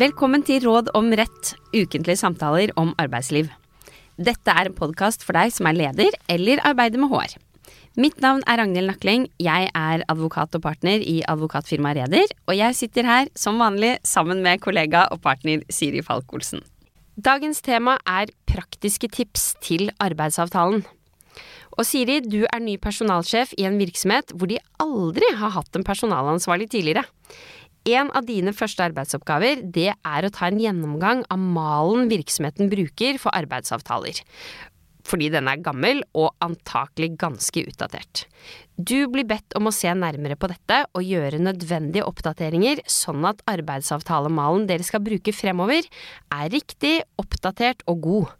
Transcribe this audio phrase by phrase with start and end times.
[0.00, 3.50] Velkommen til Råd om rett, ukentlige samtaler om arbeidsliv.
[4.16, 7.34] Dette er en podkast for deg som er leder eller arbeider med HR.
[8.00, 12.78] Mitt navn er Ragnhild Nakling, jeg er advokat og partner i advokatfirmaet Reder, og jeg
[12.78, 16.64] sitter her som vanlig sammen med kollega og partner Siri Falk-Olsen.
[17.20, 20.86] Dagens tema er praktiske tips til arbeidsavtalen.
[21.76, 25.84] Og Siri, du er ny personalsjef i en virksomhet hvor de aldri har hatt en
[25.84, 27.04] personalansvarlig tidligere.
[27.88, 33.16] En av dine første arbeidsoppgaver, det er å ta en gjennomgang av malen virksomheten bruker
[33.22, 34.20] for arbeidsavtaler.
[35.08, 38.26] Fordi den er gammel og antakelig ganske utdatert.
[38.76, 43.40] Du blir bedt om å se nærmere på dette og gjøre nødvendige oppdateringer, sånn at
[43.50, 45.88] arbeidsavtalemalen dere skal bruke fremover,
[46.36, 48.36] er riktig, oppdatert og god.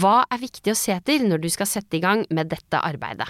[0.00, 3.28] Hva er viktig å se etter når du skal sette i gang med dette arbeidet?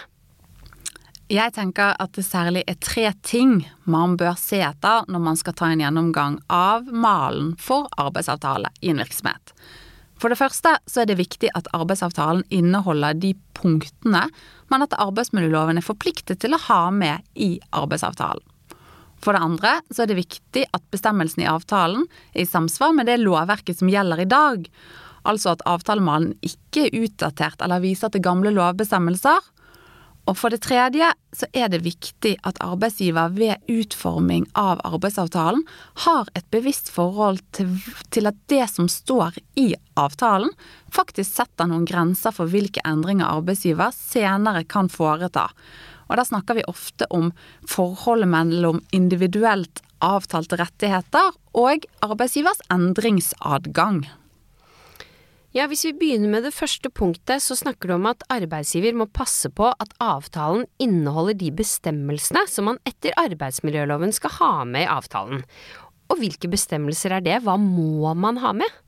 [1.33, 5.55] Jeg tenker at det særlig er tre ting man bør se etter når man skal
[5.57, 9.55] ta en gjennomgang av malen for arbeidsavtale i en virksomhet.
[10.21, 14.27] For det første så er det viktig at arbeidsavtalen inneholder de punktene
[14.69, 18.45] man etter arbeidsmiljøloven er forpliktet til å ha med i arbeidsavtalen.
[19.25, 23.09] For det andre så er det viktig at bestemmelsen i avtalen er i samsvar med
[23.09, 24.69] det lovverket som gjelder i dag,
[25.25, 29.41] altså at avtalemalen ikke er utdatert eller viser til gamle lovbestemmelser,
[30.31, 35.65] og for det tredje så er det viktig at arbeidsgiver ved utforming av arbeidsavtalen
[36.05, 37.73] har et bevisst forhold til,
[38.15, 40.53] til, at det som står i avtalen,
[40.95, 45.49] faktisk setter noen grenser for hvilke endringer arbeidsgiver senere kan foreta.
[46.07, 47.33] Og da snakker vi ofte om
[47.67, 54.05] forholdet mellom individuelt avtalte rettigheter og arbeidsgivers endringsadgang.
[55.53, 59.05] Ja, Hvis vi begynner med det første punktet, så snakker du om at arbeidsgiver må
[59.13, 64.89] passe på at avtalen inneholder de bestemmelsene som man etter arbeidsmiljøloven skal ha med i
[64.89, 65.43] avtalen.
[66.09, 68.81] Og hvilke bestemmelser er det, hva må man ha med?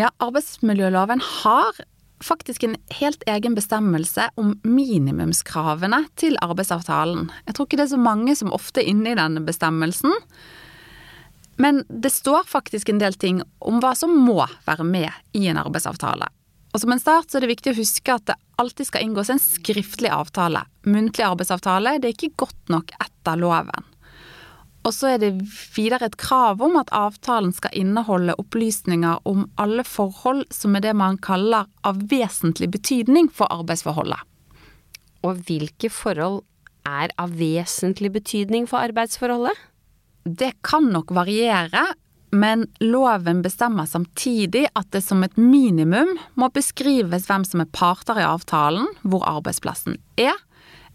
[0.00, 1.84] Ja, arbeidsmiljøloven har
[2.24, 7.28] faktisk en helt egen bestemmelse om minimumskravene til arbeidsavtalen.
[7.44, 10.16] Jeg tror ikke det er så mange som ofte er inne i denne bestemmelsen.
[11.56, 15.60] Men det står faktisk en del ting om hva som må være med i en
[15.60, 16.28] arbeidsavtale.
[16.76, 19.30] Og som en start så er det viktig å huske at det alltid skal inngås
[19.32, 20.66] en skriftlig avtale.
[20.84, 23.86] Muntlig arbeidsavtale det er ikke godt nok etter loven.
[24.86, 25.32] Og så er det
[25.74, 30.92] videre et krav om at avtalen skal inneholde opplysninger om alle forhold som er det
[30.94, 34.20] man kaller av vesentlig betydning for arbeidsforholdet.
[35.26, 36.44] Og hvilke forhold
[36.86, 39.58] er av vesentlig betydning for arbeidsforholdet?
[40.26, 41.84] Det kan nok variere,
[42.34, 48.18] men loven bestemmer samtidig at det som et minimum må beskrives hvem som er parter
[48.18, 50.34] i avtalen, hvor arbeidsplassen er,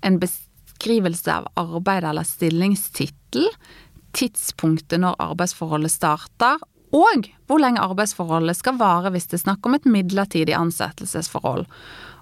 [0.04, 3.48] en beskrivelse av arbeid eller stillingstittel,
[4.12, 6.60] tidspunktet når arbeidsforholdet starter,
[6.92, 11.64] og hvor lenge arbeidsforholdet skal vare hvis det er snakk om et midlertidig ansettelsesforhold.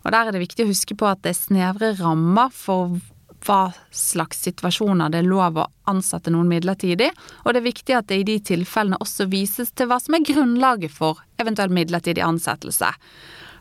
[0.06, 3.00] Og Der er det viktig å huske på at det er snevre rammer for
[3.46, 7.10] hva slags situasjoner det er lov å ansette noen midlertidig,
[7.44, 10.26] og det er viktig at det i de tilfellene også vises til hva som er
[10.28, 12.92] grunnlaget for eventuell midlertidig ansettelse.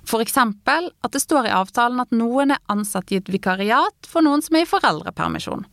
[0.09, 4.41] Eksempel at det står i avtalen at noen er ansatt i et vikariat for noen
[4.45, 5.67] som er i foreldrepermisjon.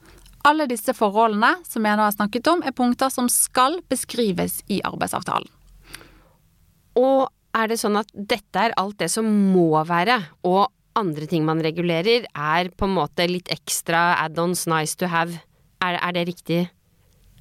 [0.46, 4.82] Alle disse forholdene som jeg nå har snakket om, er punkter som skal beskrives i
[4.86, 5.48] arbeidsavtalen.
[7.00, 11.46] Og er det sånn at dette er alt det som må være, og andre ting
[11.48, 15.42] man regulerer, er på en måte litt ekstra add-ons nice to have.
[15.84, 16.62] Er, er, det riktig?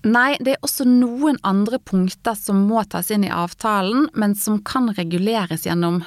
[0.05, 4.59] Nei, det er også noen andre punkter som må tas inn i avtalen, men som
[4.67, 6.03] kan reguleres gjennom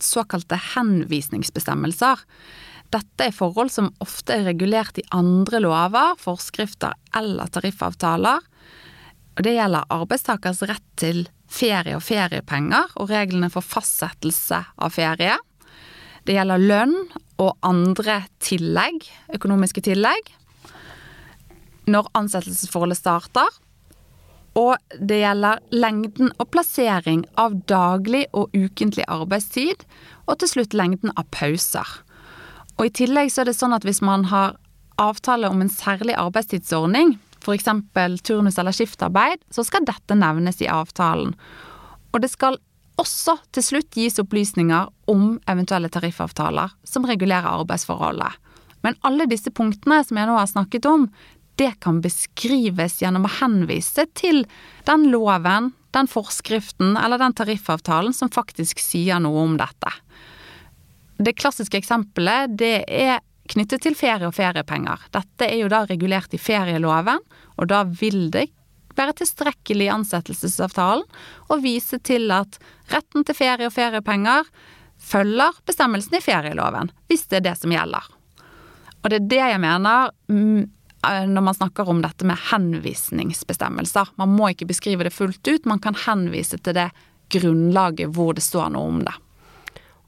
[0.00, 2.22] såkalte henvisningsbestemmelser.
[2.94, 8.44] Dette er forhold som ofte er regulert i andre lover, forskrifter eller tariffavtaler.
[9.42, 15.34] Det gjelder arbeidstakers rett til ferie og feriepenger og reglene for fastsettelse av ferie.
[16.24, 16.94] Det gjelder lønn
[17.42, 19.04] og andre tillegg,
[19.36, 20.30] økonomiske tillegg,
[21.90, 23.60] når ansettelsesforholdet starter.
[24.56, 29.82] Og det gjelder lengden og plassering av daglig og ukentlig arbeidstid,
[30.24, 31.88] og til slutt lengden av pauser.
[32.78, 34.56] Og I tillegg så er det sånn at hvis man har
[35.02, 37.68] avtale om en særlig arbeidstidsordning, f.eks.
[38.24, 41.34] turnus eller skiftarbeid, så skal dette nevnes i avtalen.
[42.14, 42.56] Og det skal
[43.00, 48.40] også til slutt gis opplysninger om eventuelle tariffavtaler som regulerer arbeidsforholdet.
[48.84, 51.08] Men alle disse punktene som jeg nå har snakket om,
[51.58, 54.42] det kan beskrives gjennom å henvise til
[54.88, 59.92] den loven, den forskriften eller den tariffavtalen som faktisk sier noe om dette.
[61.22, 65.06] Det klassiske eksempelet det er knyttet til ferie og feriepenger.
[65.14, 67.20] Dette er jo da regulert i ferieloven,
[67.54, 68.48] og da vil det
[68.98, 71.04] være tilstrekkelig i ansettelsesavtalen
[71.48, 72.58] og vise til at
[72.92, 74.48] retten til ferie og feriepenger
[75.04, 78.06] følger bestemmelsen i ferieloven, hvis det er det som gjelder.
[79.02, 80.62] Og det er det jeg mener mm,
[81.06, 84.14] eh, når man snakker om dette med henvisningsbestemmelser.
[84.20, 86.88] Man må ikke beskrive det fullt ut, man kan henvise til det
[87.34, 89.14] grunnlaget hvor det står noe om det.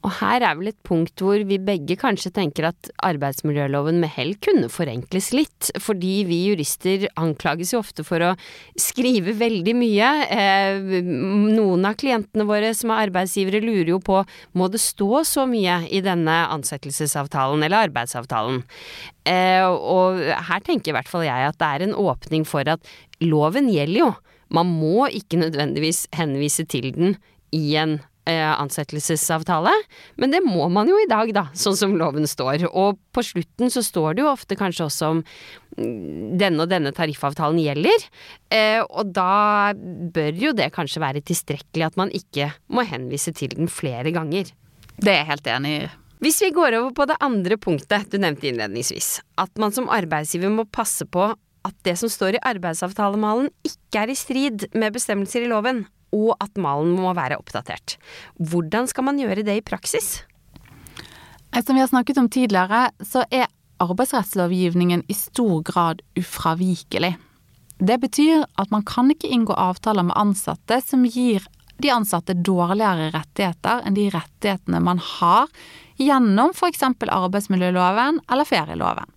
[0.07, 4.37] Og her er vel et punkt hvor vi begge kanskje tenker at arbeidsmiljøloven med hell
[4.39, 8.31] kunne forenkles litt, fordi vi jurister anklages jo ofte for å
[8.79, 10.13] skrive veldig mye.
[10.31, 14.23] Eh, noen av klientene våre som er arbeidsgivere lurer jo på
[14.55, 18.63] må det stå så mye i denne ansettelsesavtalen eller arbeidsavtalen.
[19.27, 22.95] Eh, og her tenker i hvert fall jeg at det er en åpning for at
[23.27, 24.13] loven gjelder jo.
[24.55, 27.17] Man må ikke nødvendigvis henvise til den
[27.51, 27.99] i en
[28.35, 29.73] ansettelsesavtale,
[30.21, 32.67] men det må man jo i dag, da, sånn som loven står.
[32.73, 35.23] Og på slutten så står det jo ofte kanskje også om
[35.79, 38.09] mm, denne og denne tariffavtalen gjelder,
[38.55, 43.55] eh, og da bør jo det kanskje være tilstrekkelig at man ikke må henvise til
[43.55, 44.51] den flere ganger.
[44.97, 45.87] Det er jeg helt enig i.
[46.25, 50.49] Hvis vi går over på det andre punktet du nevnte innledningsvis, at man som arbeidsgiver
[50.53, 51.29] må passe på
[51.67, 55.85] at det som står i arbeidsavtalemalen ikke er i strid med bestemmelser i loven,
[56.17, 57.99] og at malen må være oppdatert.
[58.41, 60.23] Hvordan skal man gjøre det i praksis?
[61.57, 63.49] Som vi har snakket om tidligere, så er
[63.81, 67.15] arbeidsrettslovgivningen i stor grad ufravikelig.
[67.79, 71.45] Det betyr at man kan ikke inngå avtaler med ansatte som gir
[71.83, 75.51] de ansatte dårligere rettigheter enn de rettighetene man har
[76.01, 76.83] gjennom f.eks.
[77.05, 79.13] arbeidsmiljøloven eller ferieloven.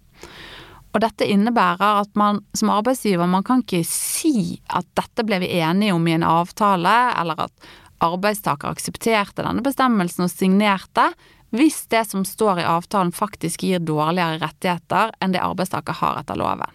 [0.89, 5.51] Og dette innebærer at man som arbeidsgiver, man kan ikke si at dette ble vi
[5.59, 7.69] enige om i en avtale, eller at
[8.03, 11.11] arbeidstaker aksepterte denne bestemmelsen og signerte,
[11.53, 16.37] hvis det som står i avtalen faktisk gir dårligere rettigheter enn det arbeidstaker har etter
[16.39, 16.69] loven.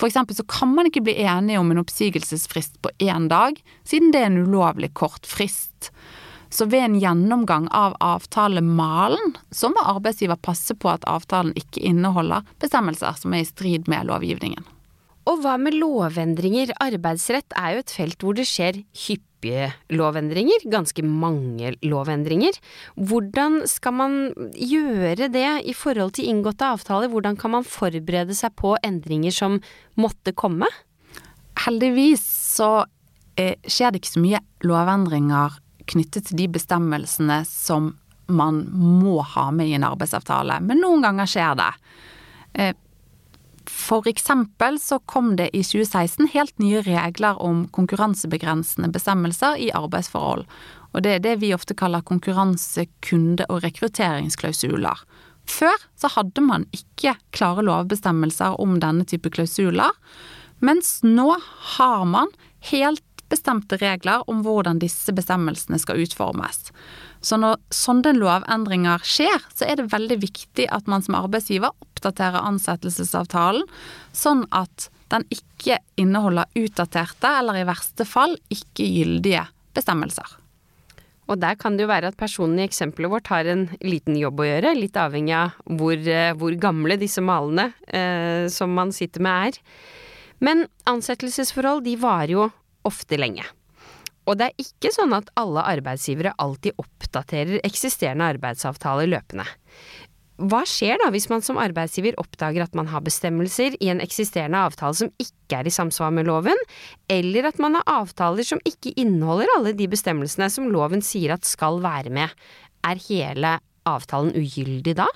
[0.00, 4.10] For eksempel så kan man ikke bli enige om en oppsigelsesfrist på én dag, siden
[4.12, 5.92] det er en ulovlig kort frist.
[6.54, 12.46] Så ved en gjennomgang av avtalemalen, så må arbeidsgiver passe på at avtalen ikke inneholder
[12.62, 14.62] bestemmelser som er i strid med lovgivningen.
[15.24, 16.74] Og hva med lovendringer?
[16.84, 22.58] Arbeidsrett er jo et felt hvor det skjer hyppige lovendringer, ganske mange lovendringer.
[22.94, 24.18] Hvordan skal man
[24.52, 27.10] gjøre det i forhold til inngåtte avtaler?
[27.12, 29.58] Hvordan kan man forberede seg på endringer som
[29.96, 30.68] måtte komme?
[31.64, 32.24] Heldigvis
[32.58, 32.84] så
[33.40, 35.60] eh, skjer det ikke så mye lovendringer
[35.90, 37.92] knyttet til de bestemmelsene som
[38.26, 41.70] man må ha med i en arbeidsavtale, men noen ganger skjer det.
[42.54, 42.72] Eh,
[43.68, 50.44] for eksempel så kom det i 2016 helt nye regler om konkurransebegrensende bestemmelser i arbeidsforhold,
[50.94, 55.00] og det er det vi ofte kaller konkurranse-, kunde- og rekrutteringsklausuler.
[55.44, 59.92] Før så hadde man ikke klare lovbestemmelser om denne type klausuler,
[60.64, 61.34] mens nå
[61.76, 62.30] har man
[62.70, 63.04] helt
[63.34, 66.70] bestemte regler om hvordan disse bestemmelsene skal utformes.
[67.24, 72.44] Så når sånne lovendringer skjer, så er det veldig viktig at man som arbeidsgiver oppdaterer
[72.44, 73.66] ansettelsesavtalen,
[74.12, 79.44] sånn at den ikke inneholder utdaterte, eller i verste fall ikke gyldige
[79.76, 80.40] bestemmelser.
[81.24, 84.42] Og der kan det jo være at personen i eksempelet vårt har en liten jobb
[84.42, 89.24] å gjøre, litt avhengig av hvor, eh, hvor gamle disse malene eh, som man sitter
[89.24, 89.60] med er.
[90.44, 92.50] Men ansettelsesforhold de varer jo
[92.88, 93.44] ofte lenge.
[94.24, 99.44] Og det er ikke sånn at alle arbeidsgivere alltid oppdaterer eksisterende arbeidsavtaler løpende.
[100.34, 104.64] Hva skjer da hvis man som arbeidsgiver oppdager at man har bestemmelser i en eksisterende
[104.66, 106.58] avtale som ikke er i samsvar med loven,
[107.12, 111.46] eller at man har avtaler som ikke inneholder alle de bestemmelsene som loven sier at
[111.46, 112.32] skal være med?
[112.82, 115.06] Er hele avtalen ugyldig da?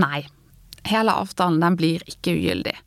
[0.00, 0.22] Nei,
[0.88, 2.78] hele avtalen den blir ikke ugyldig.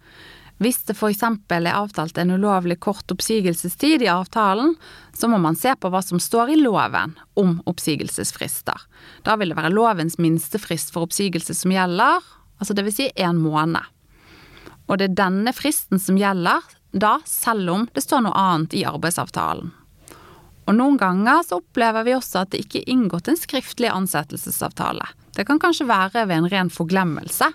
[0.57, 1.23] Hvis det f.eks.
[1.51, 4.75] er avtalt en ulovlig kort oppsigelsestid i avtalen,
[5.13, 8.85] så må man se på hva som står i loven om oppsigelsesfrister.
[9.27, 12.23] Da vil det være lovens minstefrist for oppsigelse som gjelder,
[12.59, 12.95] altså dvs.
[12.95, 13.83] Si en måned.
[14.87, 16.63] Og det er denne fristen som gjelder
[16.95, 19.73] da, selv om det står noe annet i arbeidsavtalen.
[20.65, 25.05] Og noen ganger så opplever vi også at det ikke er inngått en skriftlig ansettelsesavtale.
[25.35, 27.51] Det kan kanskje være ved en ren forglemmelse.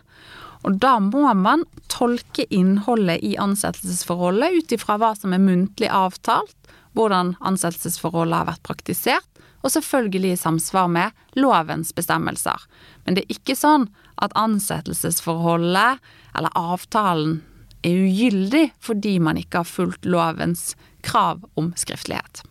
[0.67, 6.57] Og da må man tolke innholdet i ansettelsesforholdet ut ifra hva som er muntlig avtalt,
[6.97, 9.27] hvordan ansettelsesforholdet har vært praktisert,
[9.61, 12.57] og selvfølgelig i samsvar med lovens bestemmelser.
[13.05, 13.89] Men det er ikke sånn
[14.25, 16.01] at ansettelsesforholdet
[16.37, 17.41] eller avtalen
[17.85, 20.75] er ugyldig fordi man ikke har fulgt lovens
[21.05, 22.45] krav om skriftlighet.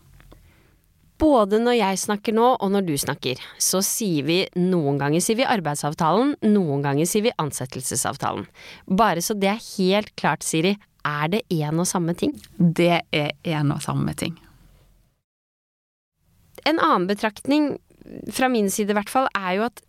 [1.20, 5.40] Både når jeg snakker nå og når du snakker, så sier vi noen ganger sier
[5.40, 8.46] vi arbeidsavtalen, noen ganger sier vi ansettelsesavtalen.
[8.88, 12.32] Bare så det er helt klart, Siri, er det én og samme ting?
[12.58, 14.38] Det er én og samme ting.
[16.68, 17.74] En annen betraktning,
[18.32, 19.84] fra min side i hvert fall, er jo at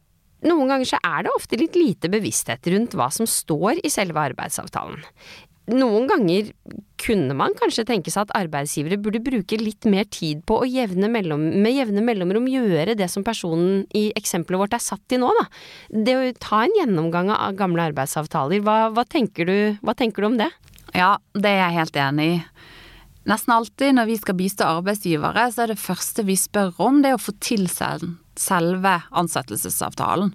[0.47, 4.23] noen ganger så er det ofte litt lite bevissthet rundt hva som står i selve
[4.31, 5.03] arbeidsavtalen.
[5.71, 6.51] Noen ganger
[7.01, 11.09] kunne man kanskje tenke seg at arbeidsgivere burde bruke litt mer tid på å jevne
[11.13, 15.31] mellom, med jevne mellomrom gjøre det som personen i eksempelet vårt er satt i nå,
[15.39, 15.47] da.
[16.09, 20.33] Det å ta en gjennomgang av gamle arbeidsavtaler, hva, hva, tenker, du, hva tenker du
[20.33, 20.51] om det?
[20.97, 22.41] Ja, det er jeg helt enig i.
[23.31, 27.13] Nesten alltid når vi skal bistå arbeidsgivere, så er det første vi spør om, det
[27.13, 30.33] er å få tilsendt selve ansettelsesavtalen.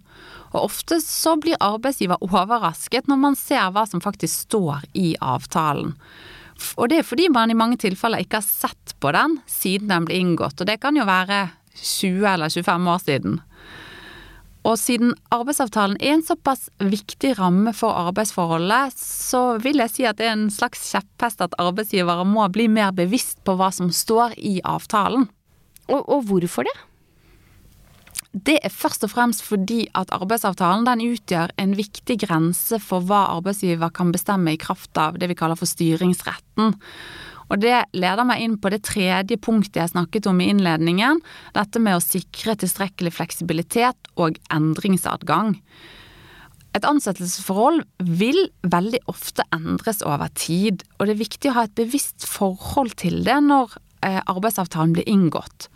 [0.55, 5.93] Og ofte så blir arbeidsgiver overrasket når man ser hva som faktisk står i avtalen.
[6.79, 10.07] Og det er fordi man i mange tilfeller ikke har sett på den siden den
[10.07, 13.41] ble inngått, og det kan jo være 20 eller 25 år siden.
[14.65, 20.17] Og siden arbeidsavtalen er en såpass viktig ramme for arbeidsforholdet, så vil jeg si at
[20.17, 24.33] det er en slags kjepphest at arbeidsgivere må bli mer bevisst på hva som står
[24.39, 25.27] i avtalen.
[25.91, 26.73] Og, og hvorfor det?
[28.35, 33.21] Det er først og fremst fordi at arbeidsavtalen den utgjør en viktig grense for hva
[33.37, 36.73] arbeidsgiver kan bestemme i kraft av det vi kaller for styringsretten.
[37.45, 41.21] Og det leder meg inn på det tredje punktet jeg snakket om i innledningen,
[41.55, 45.53] dette med å sikre tilstrekkelig fleksibilitet og endringsadgang.
[46.75, 47.85] Et ansettelsesforhold
[48.19, 52.97] vil veldig ofte endres over tid, og det er viktig å ha et bevisst forhold
[52.99, 55.69] til det når eh, arbeidsavtalen blir inngått.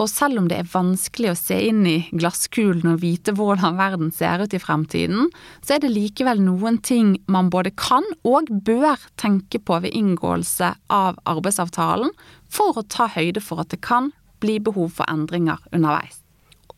[0.00, 4.08] Og selv om det er vanskelig å se inn i glasskulen og vite hvordan verden
[4.16, 5.28] ser ut i fremtiden,
[5.60, 10.72] så er det likevel noen ting man både kan og bør tenke på ved inngåelse
[10.88, 12.14] av arbeidsavtalen,
[12.48, 16.22] for å ta høyde for at det kan bli behov for endringer underveis.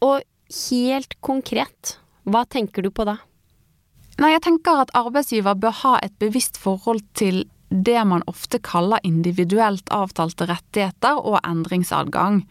[0.03, 0.27] Og
[0.67, 3.21] helt konkret, hva tenker du på da?
[4.19, 9.01] Nei, jeg tenker at arbeidsgiver bør ha et bevisst forhold til det man ofte kaller
[9.07, 12.43] individuelt avtalte rettigheter og endringsadgang.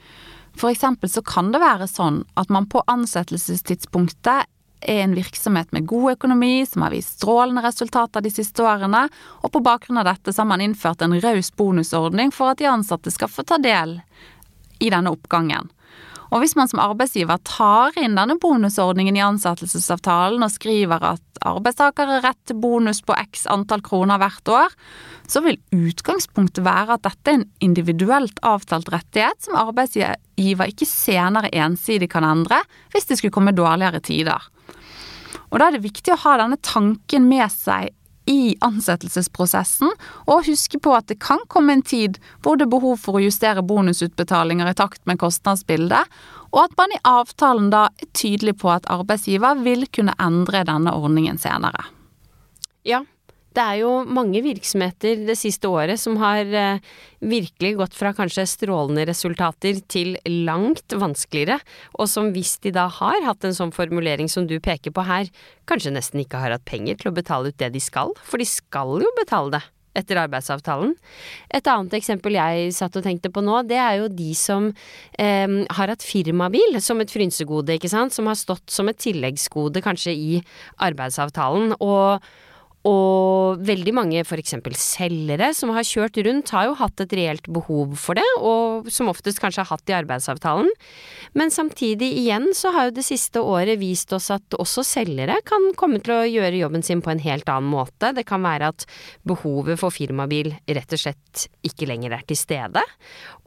[0.62, 4.46] For eksempel så kan det være sånn at man på ansettelsestidspunktet
[4.82, 9.08] er en virksomhet med god økonomi, som har vist strålende resultater de siste årene,
[9.41, 12.70] og på bakgrunn av dette så har man innført en raus bonusordning for at de
[12.70, 14.00] ansatte skal få ta del
[14.82, 15.70] i denne oppgangen.
[16.31, 22.07] Og hvis man som arbeidsgiver tar inn denne bonusordningen i ansettelsesavtalen og skriver at arbeidstaker
[22.07, 24.77] har rett til bonus på x antall kroner hvert år,
[25.27, 31.51] så vil utgangspunktet være at dette er en individuelt avtalt rettighet som arbeidsgiver ikke senere
[31.51, 32.61] ensidig kan endre
[32.95, 34.51] hvis det skulle komme dårligere tider.
[35.51, 37.91] Og da er det viktig å ha denne tanken med seg
[38.30, 39.90] i ansettelsesprosessen,
[40.30, 43.24] og huske på at det kan komme en tid hvor det er behov for å
[43.24, 46.20] justere bonusutbetalinger i takt med kostnadsbildet,
[46.51, 50.94] og at man i avtalen da er tydelig på at arbeidsgiver vil kunne endre denne
[50.94, 51.88] ordningen senere.
[52.88, 53.04] Ja,
[53.51, 56.79] det er jo mange virksomheter det siste året som har eh,
[57.20, 60.15] virkelig gått fra kanskje strålende resultater til
[60.48, 61.60] langt vanskeligere,
[62.00, 65.27] og som hvis de da har hatt en sånn formulering som du peker på her,
[65.67, 68.48] kanskje nesten ikke har hatt penger til å betale ut det de skal, for de
[68.48, 69.63] skal jo betale det
[70.00, 70.93] etter arbeidsavtalen.
[71.51, 74.70] Et annet eksempel jeg satt og tenkte på nå, det er jo de som
[75.20, 79.84] eh, har hatt firmabil som et frynsegode, ikke sant, som har stått som et tilleggsgode
[79.84, 80.39] kanskje i
[80.88, 81.75] arbeidsavtalen.
[81.84, 82.24] og
[82.88, 84.55] og veldig mange f.eks.
[84.79, 89.11] selgere som har kjørt rundt, har jo hatt et reelt behov for det, og som
[89.11, 90.71] oftest kanskje har hatt i arbeidsavtalen.
[91.38, 95.69] Men samtidig igjen så har jo det siste året vist oss at også selgere kan
[95.79, 98.11] komme til å gjøre jobben sin på en helt annen måte.
[98.17, 98.88] Det kan være at
[99.27, 102.83] behovet for firmabil rett og slett ikke lenger er til stede.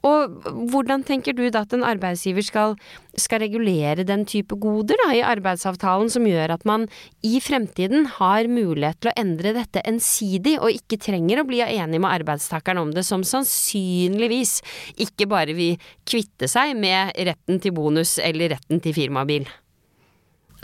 [0.05, 2.75] Og hvordan tenker du da at en arbeidsgiver skal,
[3.17, 6.85] skal regulere den type goder da, i arbeidsavtalen som gjør at man
[7.25, 12.03] i fremtiden har mulighet til å endre dette ensidig, og ikke trenger å bli enig
[12.03, 14.59] med arbeidstakeren om det, som sannsynligvis
[15.07, 19.49] ikke bare vil kvitte seg med retten til bonus eller retten til firmabil?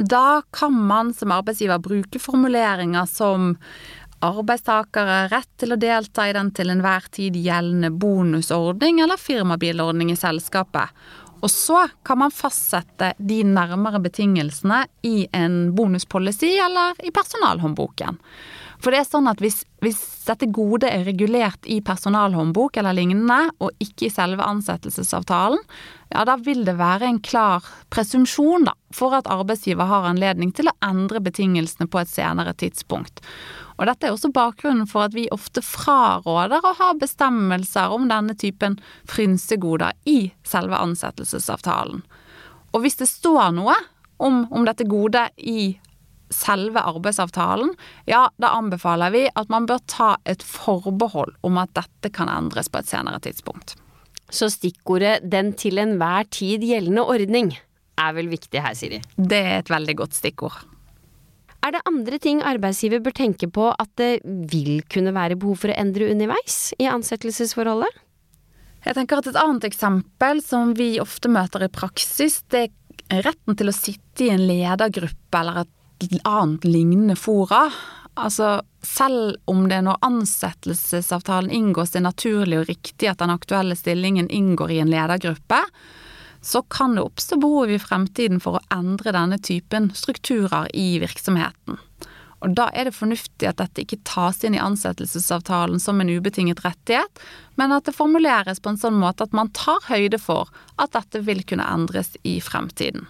[0.00, 3.56] Da kan man som arbeidsgiver bruke formuleringer som
[4.24, 10.18] arbeidstakere rett til å delta i den til enhver tid gjeldende bonusordning eller firmabilordning i
[10.18, 10.92] selskapet.
[11.40, 18.20] Og så kan man fastsette de nærmere betingelsene i en bonuspolicy eller i personalhåndboken.
[18.80, 23.50] For det er sånn at hvis, hvis dette godet er regulert i personalhåndbok eller lignende,
[23.60, 25.60] og ikke i selve ansettelsesavtalen,
[26.14, 30.70] ja da vil det være en klar presumpsjon da, for at arbeidsgiver har anledning til
[30.70, 33.20] å endre betingelsene på et senere tidspunkt.
[33.76, 38.36] Og dette er også bakgrunnen for at vi ofte fraråder å ha bestemmelser om denne
[38.36, 42.02] typen frynsegoder i selve ansettelsesavtalen.
[42.72, 43.76] Og hvis det står noe
[44.20, 45.72] om, om dette godet i
[46.30, 47.72] selve arbeidsavtalen,
[48.10, 52.70] ja, da anbefaler vi at man bør ta et forbehold om at dette kan endres
[52.70, 53.76] på et senere tidspunkt.
[54.30, 57.56] Så stikkordet 'den til enhver tid gjeldende ordning'
[57.98, 59.02] er vel viktig her, Siri?
[59.16, 60.56] Det er et veldig godt stikkord.
[61.60, 65.68] Er det andre ting arbeidsgiver bør tenke på at det vil kunne være behov for
[65.68, 67.90] å endre underveis i ansettelsesforholdet?
[68.86, 72.70] Jeg tenker at Et annet eksempel som vi ofte møter i praksis, det
[73.10, 75.74] er retten til å sitte i en ledergruppe eller et
[76.24, 77.70] annet lignende fora.
[78.14, 83.76] Altså, selv om det når ansettelsesavtalen inngås det er naturlig og riktig at den aktuelle
[83.78, 85.60] stillingen inngår i en ledergruppe,
[86.40, 91.78] så kan det oppstå behov i fremtiden for å endre denne typen strukturer i virksomheten.
[92.40, 96.64] Og Da er det fornuftig at dette ikke tas inn i ansettelsesavtalen som en ubetinget
[96.64, 97.20] rettighet,
[97.60, 100.48] men at det formuleres på en sånn måte at man tar høyde for
[100.80, 103.04] at dette vil kunne endres i fremtiden.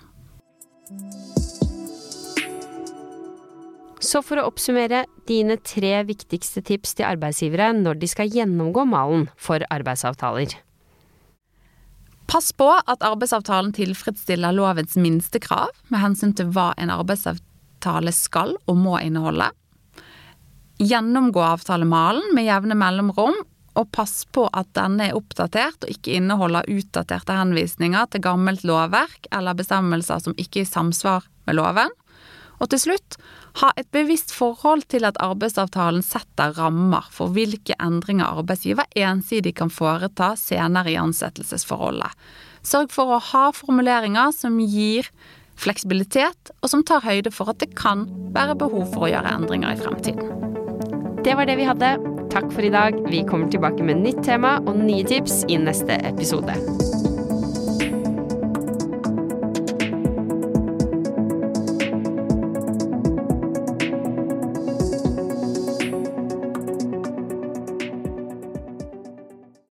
[4.00, 9.26] Så for å oppsummere dine tre viktigste tips til arbeidsgivere når de skal gjennomgå malen
[9.36, 10.54] for arbeidsavtaler.
[12.30, 18.54] Pass på at arbeidsavtalen tilfredsstiller lovens minste krav med hensyn til hva en arbeidsavtale skal
[18.70, 19.50] og må inneholde.
[20.80, 23.34] Gjennomgå avtalemalen med jevne mellomrom,
[23.78, 29.28] og pass på at denne er oppdatert og ikke inneholder utdaterte henvisninger til gammelt lovverk
[29.30, 31.92] eller bestemmelser som ikke er i samsvar med loven.
[32.60, 33.18] Og til slutt,
[33.58, 39.72] ha et bevisst forhold til at arbeidsavtalen setter rammer for hvilke endringer arbeidsgiver ensidig kan
[39.74, 42.14] foreta senere i ansettelsesforholdet.
[42.62, 45.08] Sørg for å ha formuleringer som gir
[45.60, 49.74] fleksibilitet, og som tar høyde for at det kan være behov for å gjøre endringer
[49.74, 51.20] i fremtiden.
[51.20, 51.98] Det var det vi hadde.
[52.32, 52.96] Takk for i dag.
[53.10, 56.56] Vi kommer tilbake med nytt tema og nye tips i neste episode.